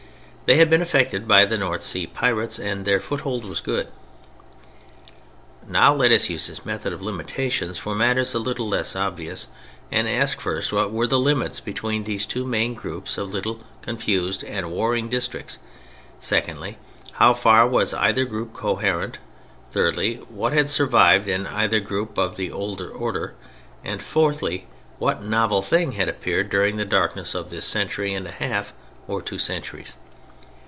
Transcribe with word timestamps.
They 0.51 0.57
had 0.57 0.69
been 0.69 0.81
effected 0.81 1.29
by 1.29 1.45
the 1.45 1.57
North 1.57 1.81
Sea 1.81 2.05
pirates 2.05 2.59
and 2.59 2.83
their 2.83 2.99
foothold 2.99 3.45
was 3.45 3.61
good. 3.61 3.87
Now 5.65 5.93
let 5.95 6.11
us 6.11 6.29
use 6.29 6.45
this 6.47 6.65
method 6.65 6.91
of 6.91 7.01
limitations 7.01 7.77
for 7.77 7.95
matters 7.95 8.33
a 8.33 8.39
little 8.39 8.67
less 8.67 8.93
obvious, 8.93 9.47
and 9.93 10.09
ask, 10.09 10.41
first, 10.41 10.73
what 10.73 10.91
were 10.91 11.07
the 11.07 11.17
limits 11.21 11.61
between 11.61 12.03
these 12.03 12.25
two 12.25 12.43
main 12.43 12.73
groups 12.73 13.17
of 13.17 13.29
little 13.31 13.61
confused 13.81 14.43
and 14.43 14.69
warring 14.71 15.07
districts; 15.07 15.59
secondly, 16.19 16.77
how 17.13 17.33
far 17.33 17.65
was 17.65 17.93
either 17.93 18.25
group 18.25 18.51
coherent; 18.51 19.19
thirdly, 19.69 20.15
what 20.27 20.51
had 20.51 20.67
survived 20.67 21.29
in 21.29 21.47
either 21.47 21.79
group 21.79 22.17
of 22.17 22.35
the 22.35 22.51
old 22.51 22.81
order; 22.81 23.35
and, 23.85 24.01
fourthly, 24.03 24.67
what 24.99 25.23
novel 25.23 25.61
thing 25.61 25.93
had 25.93 26.09
appeared 26.09 26.49
during 26.49 26.75
the 26.75 26.83
darkness 26.83 27.33
of 27.35 27.51
this 27.51 27.65
century 27.65 28.13
and 28.13 28.27
a 28.27 28.31
half 28.31 28.73
or 29.07 29.21
two 29.21 29.39
centuries? 29.39 29.95